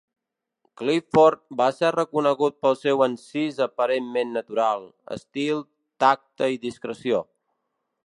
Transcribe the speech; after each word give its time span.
Clifford 0.81 1.41
va 1.59 1.67
ser 1.81 1.91
reconegut 1.97 2.57
pel 2.65 2.79
seu 2.79 3.05
encís 3.07 3.61
aparentment 3.67 4.35
natural, 4.41 4.91
estil, 5.19 5.65
tacte 6.07 6.53
i 6.57 6.63
discreció. 6.69 7.27